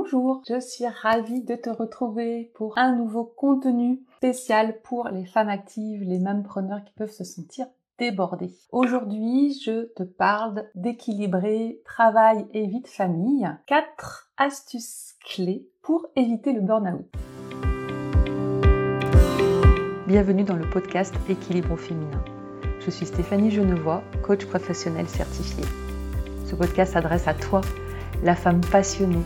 [0.00, 5.48] Bonjour, je suis ravie de te retrouver pour un nouveau contenu spécial pour les femmes
[5.48, 7.66] actives, les mêmes preneurs qui peuvent se sentir
[7.98, 8.54] débordées.
[8.70, 13.50] Aujourd'hui, je te parle d'équilibrer travail et vie de famille.
[13.66, 17.04] Quatre astuces clés pour éviter le burn-out.
[20.06, 22.24] Bienvenue dans le podcast Équilibre au féminin.
[22.78, 25.64] Je suis Stéphanie Genevois, coach professionnel certifié.
[26.46, 27.62] Ce podcast s'adresse à toi,
[28.22, 29.24] la femme passionnée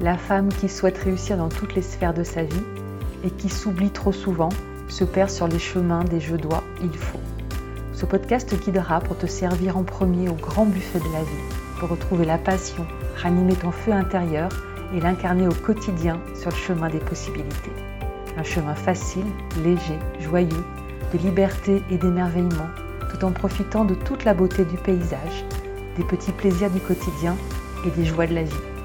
[0.00, 2.62] la femme qui souhaite réussir dans toutes les sphères de sa vie
[3.24, 4.50] et qui s'oublie trop souvent,
[4.88, 7.20] se perd sur les chemins des je dois, il faut.
[7.92, 11.54] Ce podcast te guidera pour te servir en premier au grand buffet de la vie,
[11.80, 14.50] pour retrouver la passion, ranimer ton feu intérieur
[14.94, 17.72] et l'incarner au quotidien sur le chemin des possibilités.
[18.36, 19.24] Un chemin facile,
[19.64, 20.64] léger, joyeux,
[21.12, 22.68] de liberté et d'émerveillement,
[23.10, 25.44] tout en profitant de toute la beauté du paysage,
[25.96, 27.34] des petits plaisirs du quotidien
[27.86, 28.75] et des joies de la vie.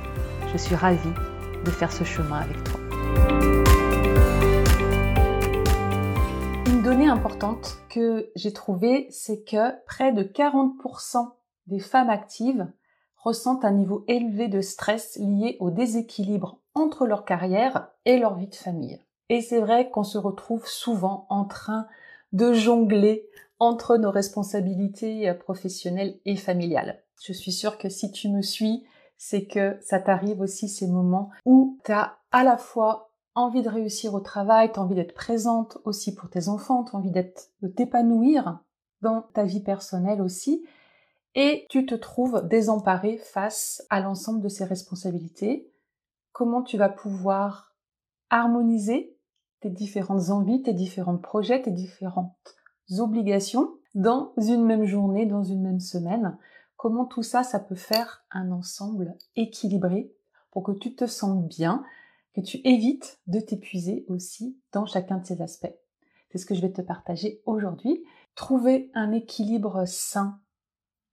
[0.52, 1.14] Je suis ravie
[1.64, 2.78] de faire ce chemin avec toi.
[6.68, 11.32] Une donnée importante que j'ai trouvée, c'est que près de 40%
[11.68, 12.70] des femmes actives
[13.16, 18.48] ressentent un niveau élevé de stress lié au déséquilibre entre leur carrière et leur vie
[18.48, 19.00] de famille.
[19.30, 21.88] Et c'est vrai qu'on se retrouve souvent en train
[22.34, 23.26] de jongler
[23.60, 27.02] entre nos responsabilités professionnelles et familiales.
[27.24, 28.84] Je suis sûre que si tu me suis,
[29.24, 33.70] c'est que ça t'arrive aussi ces moments où tu as à la fois envie de
[33.70, 37.12] réussir au travail, tu as envie d'être présente aussi pour tes enfants, tu as envie
[37.12, 38.64] d'être, de t'épanouir
[39.02, 40.66] dans ta vie personnelle aussi,
[41.36, 45.72] et tu te trouves désemparé face à l'ensemble de ces responsabilités.
[46.32, 47.76] Comment tu vas pouvoir
[48.32, 49.16] harmoniser
[49.60, 52.56] tes différentes envies, tes différents projets, tes différentes
[52.98, 56.40] obligations dans une même journée, dans une même semaine?
[56.82, 60.12] Comment tout ça, ça peut faire un ensemble équilibré
[60.50, 61.84] pour que tu te sentes bien,
[62.34, 65.76] que tu évites de t'épuiser aussi dans chacun de ces aspects?
[66.32, 68.04] C'est ce que je vais te partager aujourd'hui.
[68.34, 70.40] Trouver un équilibre sain,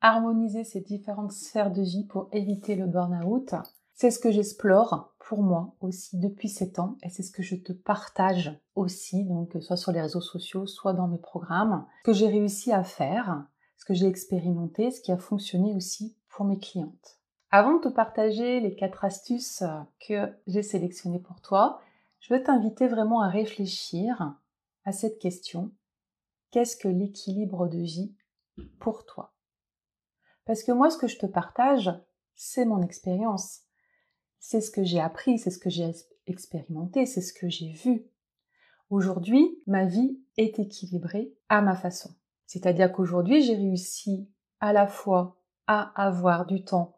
[0.01, 3.55] harmoniser ces différentes sphères de vie pour éviter le burn-out,
[3.93, 7.57] c'est ce que j'explore pour moi aussi depuis 7 ans et c'est ce que je
[7.57, 12.29] te partage aussi, donc soit sur les réseaux sociaux, soit dans mes programmes, que j'ai
[12.29, 13.45] réussi à faire
[13.89, 17.19] que j'ai expérimenté, ce qui a fonctionné aussi pour mes clientes.
[17.51, 19.63] Avant de te partager les quatre astuces
[20.07, 21.81] que j'ai sélectionnées pour toi,
[22.21, 24.37] je veux t'inviter vraiment à réfléchir
[24.85, 25.73] à cette question.
[26.51, 28.15] Qu'est-ce que l'équilibre de vie
[28.79, 29.33] pour toi?
[30.45, 31.91] Parce que moi, ce que je te partage,
[32.37, 33.63] c'est mon expérience.
[34.39, 35.91] C'est ce que j'ai appris, c'est ce que j'ai
[36.27, 38.05] expérimenté, c'est ce que j'ai vu.
[38.91, 42.11] Aujourd'hui, ma vie est équilibrée à ma façon.
[42.49, 44.27] C'est-à-dire qu'aujourd'hui, j'ai réussi
[44.59, 45.37] à la fois
[45.67, 46.97] à avoir du temps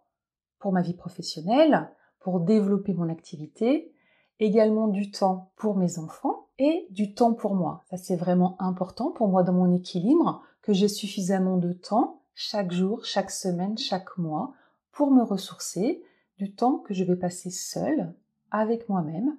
[0.61, 1.91] pour ma vie professionnelle,
[2.21, 3.93] pour développer mon activité,
[4.39, 7.83] également du temps pour mes enfants et du temps pour moi.
[7.91, 12.71] Ça, c'est vraiment important pour moi dans mon équilibre, que j'ai suffisamment de temps chaque
[12.71, 14.53] jour, chaque semaine, chaque mois
[14.93, 16.05] pour me ressourcer,
[16.39, 18.15] du temps que je vais passer seule
[18.53, 19.37] avec moi-même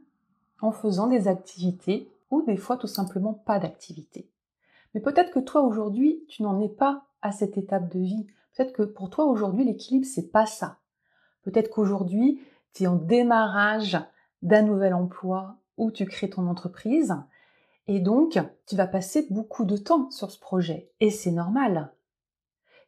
[0.61, 4.29] en faisant des activités ou des fois tout simplement pas d'activités.
[4.94, 8.28] Mais peut-être que toi aujourd'hui, tu n'en es pas à cette étape de vie.
[8.56, 10.79] Peut-être que pour toi aujourd'hui, l'équilibre, c'est pas ça.
[11.44, 12.41] Peut-être qu'aujourd'hui,
[12.74, 13.97] tu es en démarrage
[14.41, 17.16] d'un nouvel emploi ou tu crées ton entreprise.
[17.88, 20.91] Et donc, tu vas passer beaucoup de temps sur ce projet.
[21.00, 21.94] Et c'est normal.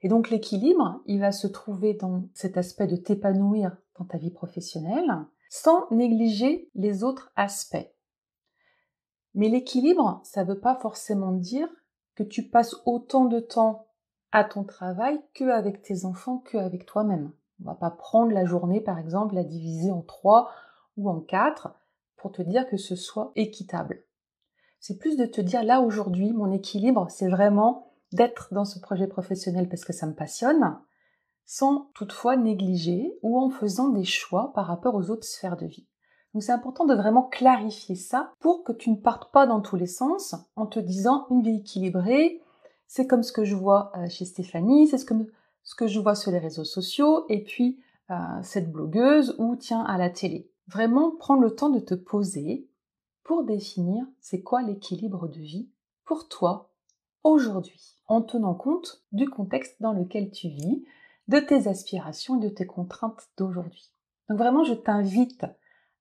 [0.01, 4.31] Et donc, l'équilibre, il va se trouver dans cet aspect de t'épanouir dans ta vie
[4.31, 7.89] professionnelle sans négliger les autres aspects.
[9.35, 11.69] Mais l'équilibre, ça ne veut pas forcément dire
[12.15, 13.87] que tu passes autant de temps
[14.31, 17.31] à ton travail qu'avec tes enfants, qu'avec toi-même.
[17.61, 20.51] On va pas prendre la journée, par exemple, la diviser en trois
[20.97, 21.73] ou en quatre
[22.17, 24.03] pour te dire que ce soit équitable.
[24.79, 29.07] C'est plus de te dire là aujourd'hui, mon équilibre, c'est vraiment d'être dans ce projet
[29.07, 30.77] professionnel parce que ça me passionne,
[31.45, 35.87] sans toutefois négliger ou en faisant des choix par rapport aux autres sphères de vie.
[36.33, 39.75] Donc c'est important de vraiment clarifier ça pour que tu ne partes pas dans tous
[39.75, 42.41] les sens en te disant une vie équilibrée,
[42.87, 45.13] c'est comme ce que je vois euh, chez Stéphanie, c'est ce que,
[45.63, 47.79] ce que je vois sur les réseaux sociaux, et puis
[48.11, 50.49] euh, cette blogueuse ou tiens à la télé.
[50.67, 52.67] Vraiment prendre le temps de te poser
[53.23, 55.69] pour définir c'est quoi l'équilibre de vie
[56.03, 56.69] pour toi
[57.23, 60.83] aujourd'hui, en tenant compte du contexte dans lequel tu vis,
[61.29, 63.91] de tes aspirations et de tes contraintes d'aujourd'hui.
[64.29, 65.45] Donc vraiment, je t'invite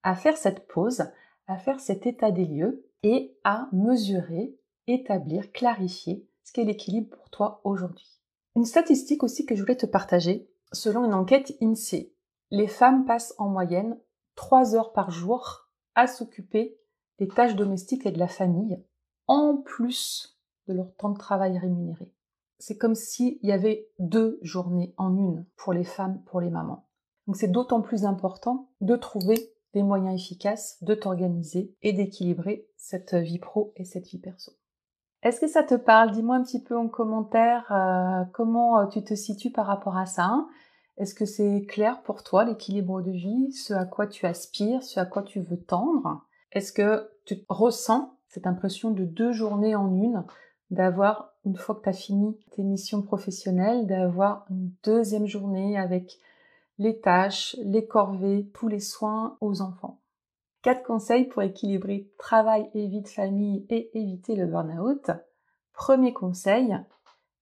[0.03, 1.05] à faire cette pause,
[1.47, 4.57] à faire cet état des lieux et à mesurer,
[4.87, 8.21] établir, clarifier ce qu'est l'équilibre pour toi aujourd'hui.
[8.57, 12.13] Une statistique aussi que je voulais te partager, selon une enquête INSEE,
[12.51, 13.99] les femmes passent en moyenne
[14.35, 16.79] trois heures par jour à s'occuper
[17.19, 18.83] des tâches domestiques et de la famille,
[19.27, 20.39] en plus
[20.69, 22.13] de leur temps de travail rémunéré.
[22.59, 26.87] C'est comme s'il y avait deux journées en une pour les femmes, pour les mamans.
[27.27, 33.15] Donc c'est d'autant plus important de trouver des moyens efficaces de t'organiser et d'équilibrer cette
[33.15, 34.53] vie pro et cette vie perso.
[35.23, 36.11] Est-ce que ça te parle?
[36.11, 40.07] Dis-moi un petit peu en commentaire euh, comment euh, tu te situes par rapport à
[40.07, 40.47] ça.
[40.99, 45.01] Est-ce que c'est clair pour toi l'équilibre de vie, ce à quoi tu aspires, ce
[45.01, 46.27] à quoi tu veux tendre?
[46.51, 50.25] Est-ce que tu ressens cette impression de deux journées en une,
[50.71, 56.19] d'avoir, une fois que tu as fini tes missions professionnelles, d'avoir une deuxième journée avec
[56.79, 60.01] les tâches, les corvées, tous les soins aux enfants.
[60.63, 65.11] Quatre conseils pour équilibrer travail et vie de famille et éviter le burn-out.
[65.73, 66.77] Premier conseil,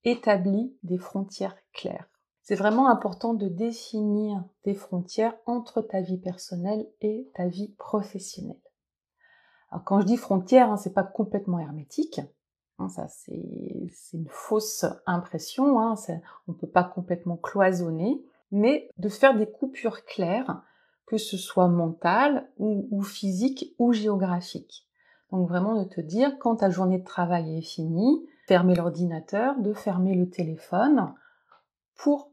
[0.04, 2.08] établis des frontières claires.
[2.42, 8.60] C'est vraiment important de définir des frontières entre ta vie personnelle et ta vie professionnelle.
[9.70, 12.20] Alors quand je dis frontières, hein, c'est pas complètement hermétique.
[12.78, 13.44] Hein, ça c'est
[14.14, 15.78] une fausse impression.
[15.78, 15.94] Hein,
[16.48, 20.62] on ne peut pas complètement cloisonner mais de faire des coupures claires,
[21.06, 24.86] que ce soit mentales ou, physiques ou géographiques.
[25.32, 29.72] Donc vraiment de te dire quand ta journée de travail est finie, fermer l'ordinateur, de
[29.72, 31.12] fermer le téléphone
[31.96, 32.30] pour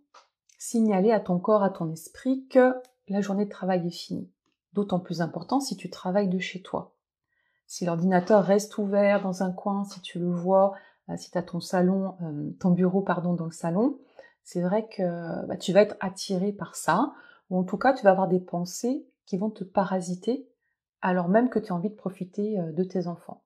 [0.58, 2.76] signaler à ton corps, à ton esprit que
[3.08, 4.32] la journée de travail est finie.
[4.74, 6.94] D'autant plus important si tu travailles de chez toi.
[7.68, 10.74] Si l'ordinateur reste ouvert dans un coin, si tu le vois,
[11.10, 14.00] euh, si tu as ton salon, euh, ton bureau pardon dans le salon,
[14.48, 17.12] c'est vrai que bah, tu vas être attiré par ça,
[17.50, 20.48] ou en tout cas tu vas avoir des pensées qui vont te parasiter
[21.02, 23.44] alors même que tu as envie de profiter euh, de tes enfants.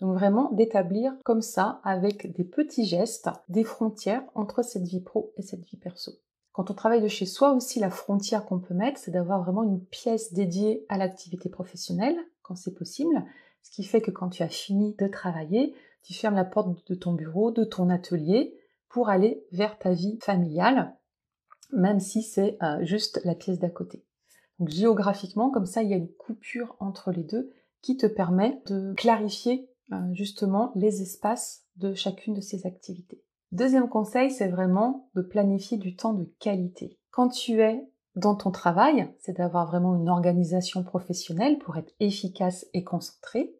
[0.00, 5.32] Donc vraiment d'établir comme ça, avec des petits gestes, des frontières entre cette vie pro
[5.36, 6.10] et cette vie perso.
[6.50, 9.62] Quand on travaille de chez soi aussi, la frontière qu'on peut mettre, c'est d'avoir vraiment
[9.62, 13.24] une pièce dédiée à l'activité professionnelle, quand c'est possible,
[13.62, 15.72] ce qui fait que quand tu as fini de travailler,
[16.02, 18.58] tu fermes la porte de ton bureau, de ton atelier,
[18.92, 20.94] pour aller vers ta vie familiale,
[21.72, 24.04] même si c'est euh, juste la pièce d'à côté.
[24.60, 27.50] Géographiquement, comme ça, il y a une coupure entre les deux
[27.80, 33.24] qui te permet de clarifier euh, justement les espaces de chacune de ces activités.
[33.50, 36.98] Deuxième conseil, c'est vraiment de planifier du temps de qualité.
[37.10, 42.66] Quand tu es dans ton travail, c'est d'avoir vraiment une organisation professionnelle pour être efficace
[42.74, 43.54] et concentré.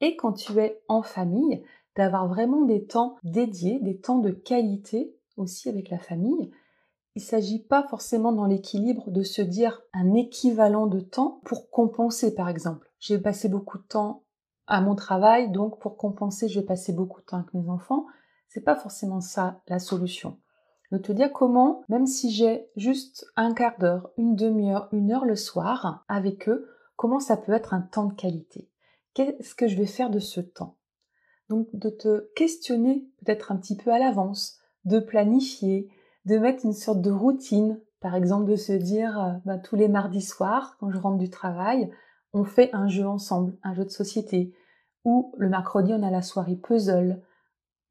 [0.00, 1.62] Et quand tu es en famille,
[1.96, 6.50] d'avoir vraiment des temps dédiés, des temps de qualité aussi avec la famille.
[7.16, 11.70] Il ne s'agit pas forcément dans l'équilibre de se dire un équivalent de temps pour
[11.70, 12.90] compenser par exemple.
[12.98, 14.24] J'ai passé beaucoup de temps
[14.66, 18.06] à mon travail, donc pour compenser, je vais passer beaucoup de temps avec mes enfants.
[18.48, 20.38] C'est pas forcément ça la solution.
[20.90, 25.24] De te dire comment, même si j'ai juste un quart d'heure, une demi-heure, une heure
[25.24, 28.70] le soir avec eux, comment ça peut être un temps de qualité?
[29.12, 30.76] Qu'est-ce que je vais faire de ce temps?
[31.48, 35.88] Donc de te questionner peut-être un petit peu à l'avance, de planifier,
[36.24, 39.88] de mettre une sorte de routine, par exemple de se dire euh, bah, tous les
[39.88, 41.90] mardis soirs, quand je rentre du travail,
[42.32, 44.54] on fait un jeu ensemble, un jeu de société,
[45.04, 47.22] ou le mercredi on a la soirée puzzle,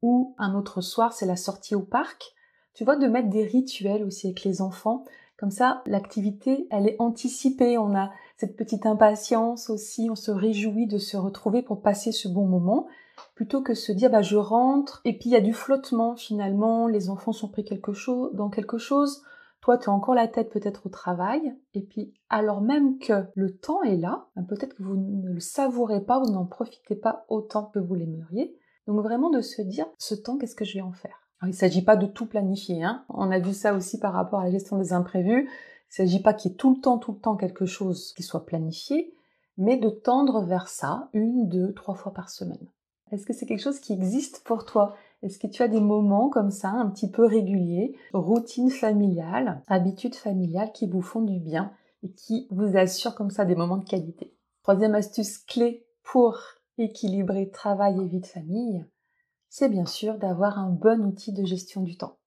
[0.02, 2.34] ou un autre soir c'est la sortie au parc.
[2.74, 5.04] Tu vois, de mettre des rituels aussi avec les enfants,
[5.36, 7.76] comme ça, l'activité, elle est anticipée.
[7.76, 10.08] On a cette petite impatience aussi.
[10.10, 12.86] On se réjouit de se retrouver pour passer ce bon moment
[13.34, 16.86] plutôt que se dire bah je rentre et puis il y a du flottement finalement,
[16.86, 19.22] les enfants sont pris quelque chose dans quelque chose,
[19.60, 23.56] toi tu as encore la tête peut-être au travail et puis alors même que le
[23.56, 27.24] temps est là, bah, peut-être que vous ne le savourez pas, vous n'en profitez pas
[27.28, 28.56] autant que vous l'aimeriez.
[28.86, 31.24] Donc vraiment de se dire ce temps qu'est-ce que je vais en faire?
[31.40, 33.04] Alors, il ne s'agit pas de tout planifier, hein.
[33.08, 35.42] on a vu ça aussi par rapport à la gestion des imprévus.
[35.94, 38.12] Il ne s'agit pas qu'il y ait tout le temps, tout le temps quelque chose
[38.14, 39.14] qui soit planifié,
[39.56, 42.66] mais de tendre vers ça une, deux, trois fois par semaine.
[43.14, 44.96] Est-ce que c'est quelque chose qui existe pour toi?
[45.22, 50.16] Est-ce que tu as des moments comme ça, un petit peu réguliers, routine familiale, habitudes
[50.16, 53.88] familiales qui vous font du bien et qui vous assurent comme ça des moments de
[53.88, 54.34] qualité?
[54.64, 56.40] Troisième astuce clé pour
[56.76, 58.84] équilibrer travail et vie de famille,
[59.48, 62.18] c'est bien sûr d'avoir un bon outil de gestion du temps.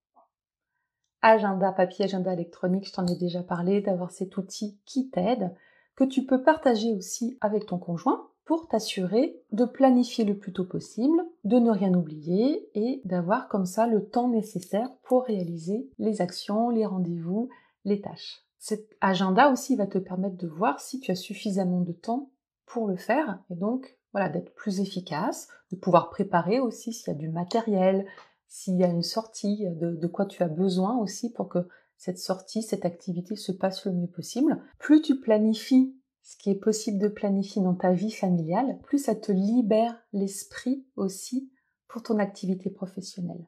[1.21, 5.53] Agenda papier, agenda électronique, je t'en ai déjà parlé, d'avoir cet outil qui t'aide,
[5.97, 10.63] que tu peux partager aussi avec ton conjoint pour t'assurer de planifier le plus tôt
[10.63, 16.21] possible, de ne rien oublier et d'avoir comme ça le temps nécessaire pour réaliser les
[16.21, 17.49] actions, les rendez-vous,
[17.83, 18.45] les tâches.
[18.57, 22.31] Cet agenda aussi va te permettre de voir si tu as suffisamment de temps
[22.65, 27.15] pour le faire et donc voilà d'être plus efficace, de pouvoir préparer aussi s'il y
[27.15, 28.05] a du matériel,
[28.47, 32.19] s'il y a une sortie, de, de quoi tu as besoin aussi pour que cette
[32.19, 34.61] sortie, cette activité se passe le mieux possible.
[34.79, 35.96] Plus tu planifies
[36.27, 40.85] ce qui est possible de planifier dans ta vie familiale, plus ça te libère l'esprit
[40.97, 41.49] aussi
[41.87, 43.47] pour ton activité professionnelle.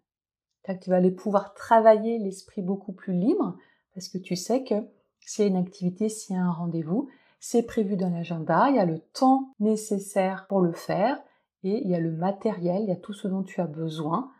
[0.81, 3.57] Tu vas aller pouvoir travailler l'esprit beaucoup plus libre
[3.93, 4.75] parce que tu sais que
[5.19, 7.09] s'il y a une activité, s'il y a un rendez-vous,
[7.41, 11.21] c'est prévu dans l'agenda, il y a le temps nécessaire pour le faire
[11.63, 14.31] et il y a le matériel, il y a tout ce dont tu as besoin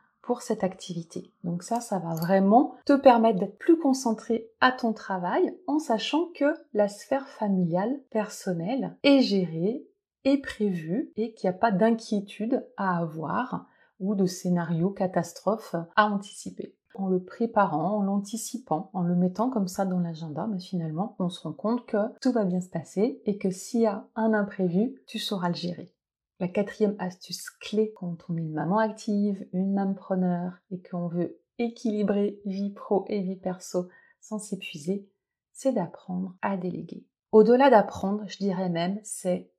[0.41, 1.33] cette activité.
[1.43, 6.27] Donc ça, ça va vraiment te permettre d'être plus concentré à ton travail en sachant
[6.36, 9.86] que la sphère familiale, personnelle est gérée,
[10.25, 13.65] est prévue et qu'il n'y a pas d'inquiétude à avoir
[14.00, 16.75] ou de scénario catastrophe à anticiper.
[16.95, 21.29] En le préparant, en l'anticipant, en le mettant comme ça dans l'agenda, mais finalement, on
[21.29, 24.33] se rend compte que tout va bien se passer et que s'il y a un
[24.33, 25.93] imprévu, tu sauras le gérer.
[26.39, 31.10] La quatrième astuce clé quand on est une maman active, une maman preneur et qu'on
[31.10, 33.89] veut équilibrer vie pro et vie perso
[34.22, 35.10] sans s'épuiser,
[35.51, 37.05] c'est d'apprendre à déléguer.
[37.34, 39.51] Au-delà d'apprendre, je dirais même, c'est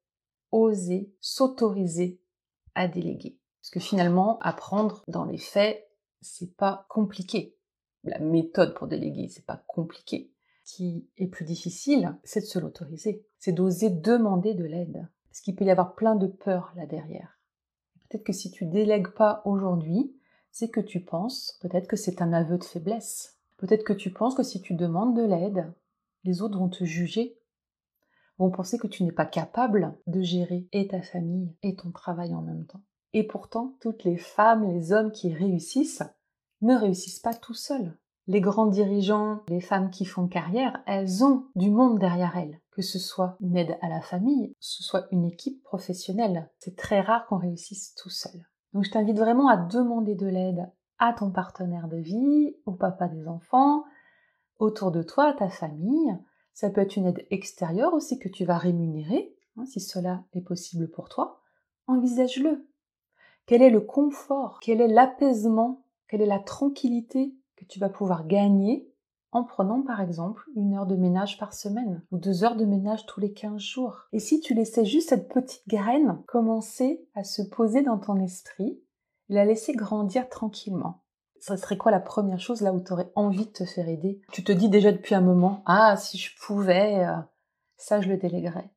[0.52, 2.18] oser s'autoriser
[2.74, 3.38] à déléguer.
[3.60, 5.86] Parce que finalement, apprendre dans les faits,
[6.22, 7.58] c'est pas compliqué.
[8.04, 10.32] La méthode pour déléguer, c'est pas compliqué.
[10.64, 13.26] Ce qui est plus difficile, c'est de se l'autoriser.
[13.38, 15.06] C'est d'oser demander de l'aide.
[15.30, 17.38] Parce qu'il peut y avoir plein de peurs là derrière.
[18.08, 20.14] Peut-être que si tu délègues pas aujourd'hui,
[20.50, 23.38] c'est que tu penses, peut-être que c'est un aveu de faiblesse.
[23.56, 25.72] Peut-être que tu penses que si tu demandes de l'aide,
[26.24, 27.38] les autres vont te juger,
[28.38, 32.34] vont penser que tu n'es pas capable de gérer et ta famille et ton travail
[32.34, 32.82] en même temps.
[33.12, 36.02] Et pourtant, toutes les femmes, les hommes qui réussissent
[36.62, 37.96] ne réussissent pas tout seuls.
[38.30, 42.86] Les grands dirigeants, les femmes qui font carrière, elles ont du monde derrière elles que
[42.86, 46.50] ce soit une aide à la famille, que ce soit une équipe professionnelle.
[46.58, 48.46] C'est très rare qu'on réussisse tout seul.
[48.72, 53.08] Donc je t'invite vraiment à demander de l'aide à ton partenaire de vie, au papa
[53.08, 53.84] des enfants,
[54.58, 56.16] autour de toi, à ta famille.
[56.54, 60.40] Ça peut être une aide extérieure aussi que tu vas rémunérer, hein, si cela est
[60.40, 61.42] possible pour toi.
[61.86, 62.66] Envisage-le.
[63.44, 64.58] Quel est le confort?
[64.62, 65.84] Quel est l'apaisement?
[66.08, 67.34] Quelle est la tranquillité?
[67.60, 68.90] Que tu vas pouvoir gagner
[69.32, 73.06] en prenant par exemple une heure de ménage par semaine ou deux heures de ménage
[73.06, 74.08] tous les 15 jours.
[74.12, 78.80] Et si tu laissais juste cette petite graine commencer à se poser dans ton esprit,
[79.28, 81.04] la laisser grandir tranquillement.
[81.38, 84.20] Ça serait quoi la première chose là où tu aurais envie de te faire aider?
[84.32, 87.16] Tu te dis déjà depuis un moment, ah si je pouvais, euh,
[87.76, 88.70] ça je le déléguerais.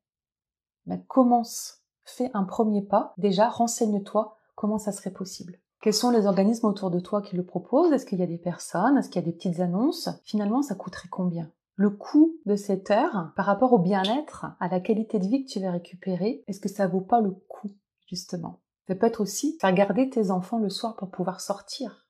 [0.86, 5.60] Mais commence, fais un premier pas, déjà renseigne-toi comment ça serait possible.
[5.84, 7.92] Quels sont les organismes autour de toi qui le proposent?
[7.92, 8.98] Est-ce qu'il y a des personnes?
[8.98, 10.08] Est-ce qu'il y a des petites annonces?
[10.24, 11.52] Finalement, ça coûterait combien?
[11.76, 15.52] Le coût de cette heure par rapport au bien-être, à la qualité de vie que
[15.52, 17.70] tu vas récupérer, est-ce que ça vaut pas le coup,
[18.08, 18.62] justement?
[18.88, 22.08] Ça peut être aussi faire garder tes enfants le soir pour pouvoir sortir.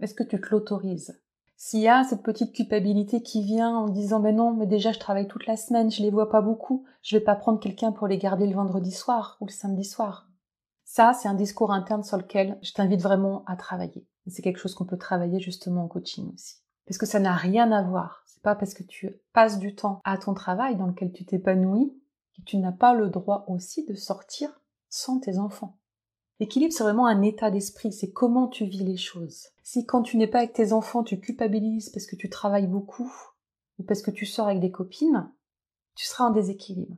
[0.00, 1.22] Est-ce que tu te l'autorises?
[1.56, 4.98] S'il y a cette petite culpabilité qui vient en disant mais non, mais déjà je
[4.98, 8.08] travaille toute la semaine, je les vois pas beaucoup, je vais pas prendre quelqu'un pour
[8.08, 10.26] les garder le vendredi soir ou le samedi soir.
[10.96, 14.06] Ça, c'est un discours interne sur lequel je t'invite vraiment à travailler.
[14.28, 16.58] C'est quelque chose qu'on peut travailler justement en coaching aussi.
[16.86, 18.22] Parce que ça n'a rien à voir.
[18.26, 22.00] C'est pas parce que tu passes du temps à ton travail dans lequel tu t'épanouis
[22.36, 25.80] que tu n'as pas le droit aussi de sortir sans tes enfants.
[26.38, 29.48] L'équilibre, c'est vraiment un état d'esprit, c'est comment tu vis les choses.
[29.64, 33.12] Si quand tu n'es pas avec tes enfants, tu culpabilises parce que tu travailles beaucoup
[33.80, 35.28] ou parce que tu sors avec des copines,
[35.96, 36.96] tu seras en déséquilibre.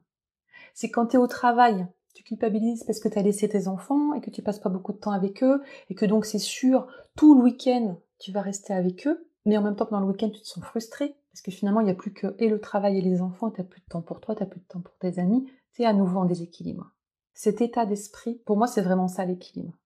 [0.74, 4.14] C'est quand tu es au travail tu culpabilises parce que tu as laissé tes enfants
[4.14, 6.86] et que tu passes pas beaucoup de temps avec eux et que donc c'est sûr,
[7.14, 10.30] tout le week-end, tu vas rester avec eux, mais en même temps pendant le week-end,
[10.30, 12.96] tu te sens frustré parce que finalement, il n'y a plus que et le travail
[12.96, 15.18] et les enfants, tu plus de temps pour toi, tu plus de temps pour tes
[15.18, 16.90] amis, tu es à nouveau en déséquilibre.
[17.34, 19.76] Cet état d'esprit, pour moi, c'est vraiment ça l'équilibre.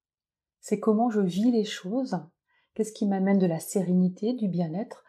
[0.60, 2.20] C'est comment je vis les choses,
[2.74, 5.02] qu'est-ce qui m'amène de la sérénité, du bien-être,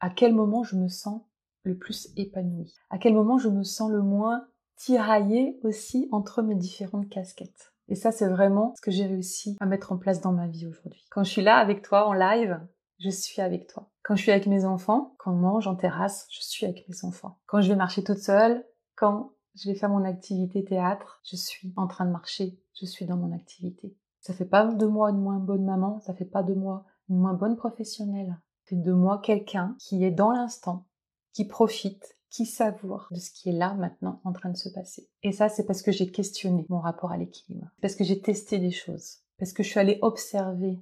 [0.00, 1.20] à quel moment je me sens
[1.64, 6.54] le plus épanoui, à quel moment je me sens le moins tirailler aussi entre mes
[6.54, 7.72] différentes casquettes.
[7.88, 10.66] Et ça, c'est vraiment ce que j'ai réussi à mettre en place dans ma vie
[10.66, 11.04] aujourd'hui.
[11.10, 12.60] Quand je suis là avec toi en live,
[12.98, 13.90] je suis avec toi.
[14.02, 17.04] Quand je suis avec mes enfants, quand on mange en terrasse, je suis avec mes
[17.04, 17.38] enfants.
[17.46, 18.64] Quand je vais marcher toute seule,
[18.96, 23.06] quand je vais faire mon activité théâtre, je suis en train de marcher, je suis
[23.06, 23.96] dans mon activité.
[24.20, 27.18] Ça fait pas de moi une moins bonne maman, ça fait pas de moi une
[27.18, 28.40] moins bonne professionnelle.
[28.64, 30.86] Fait de moi quelqu'un qui est dans l'instant,
[31.32, 35.08] qui profite, qui savoure de ce qui est là maintenant en train de se passer.
[35.22, 38.58] Et ça, c'est parce que j'ai questionné mon rapport à l'équilibre, parce que j'ai testé
[38.58, 40.80] des choses, parce que je suis allée observer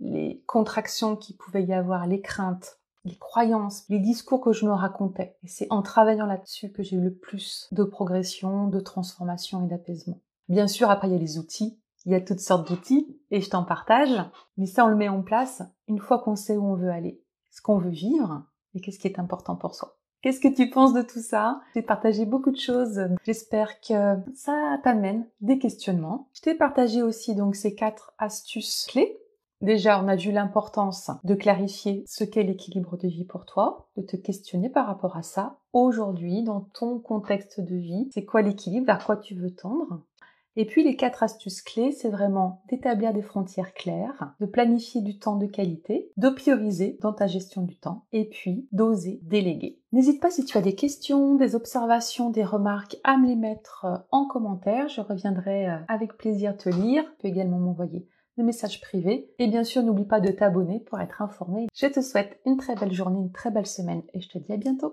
[0.00, 4.72] les contractions qui pouvaient y avoir, les craintes, les croyances, les discours que je me
[4.72, 5.36] racontais.
[5.42, 9.68] Et c'est en travaillant là-dessus que j'ai eu le plus de progression, de transformation et
[9.68, 10.20] d'apaisement.
[10.48, 11.78] Bien sûr, après, il y a les outils.
[12.06, 14.24] Il y a toutes sortes d'outils et je t'en partage.
[14.56, 17.22] Mais ça, on le met en place une fois qu'on sait où on veut aller,
[17.50, 18.44] ce qu'on veut vivre
[18.74, 19.99] et qu'est-ce qui est important pour soi.
[20.22, 21.60] Qu'est-ce que tu penses de tout ça?
[21.74, 23.00] J'ai partagé beaucoup de choses.
[23.24, 26.28] J'espère que ça t'amène des questionnements.
[26.34, 29.20] Je t'ai partagé aussi donc ces quatre astuces clés
[29.60, 34.02] Déjà, on a vu l'importance de clarifier ce qu'est l'équilibre de vie pour toi, de
[34.02, 35.58] te questionner par rapport à ça.
[35.74, 40.00] Aujourd'hui, dans ton contexte de vie, c'est quoi l'équilibre, vers quoi tu veux tendre?
[40.56, 45.18] Et puis les quatre astuces clés, c'est vraiment d'établir des frontières claires, de planifier du
[45.18, 49.80] temps de qualité, de prioriser dans ta gestion du temps, et puis d'oser déléguer.
[49.92, 53.86] N'hésite pas si tu as des questions, des observations, des remarques à me les mettre
[54.10, 54.88] en commentaire.
[54.88, 57.04] Je reviendrai avec plaisir te lire.
[57.04, 58.06] Tu peux également m'envoyer
[58.42, 59.30] messages privés.
[59.38, 61.66] Et bien sûr, n'oublie pas de t'abonner pour être informé.
[61.74, 64.52] Je te souhaite une très belle journée, une très belle semaine et je te dis
[64.52, 64.88] à bientôt.